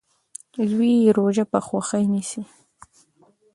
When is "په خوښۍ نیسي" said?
1.51-2.41